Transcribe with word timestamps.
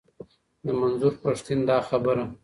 د 0.65 0.67
منظور 0.81 1.13
پښتین 1.23 1.59
دا 1.69 1.77
خبره. 1.89 2.23